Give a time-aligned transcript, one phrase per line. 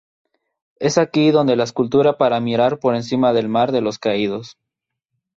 [0.79, 4.57] Es aquí donde la escultura para mirar por encima del mar de los caídos.